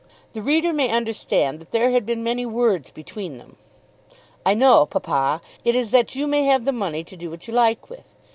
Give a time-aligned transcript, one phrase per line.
[0.33, 3.57] The reader may understand that there had been many words between them.
[4.43, 5.41] "I know, papa.
[5.63, 8.15] It is that you may have the money to do what you like with.